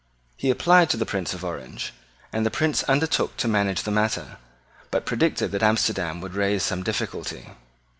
[0.35, 1.93] He applied to the Prince of Orange;
[2.33, 4.37] and the prince undertook to manage the matter,
[4.89, 7.49] but predicted that Amsterdam would raise some difficulty.